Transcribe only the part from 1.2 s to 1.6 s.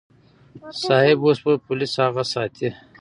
اوس به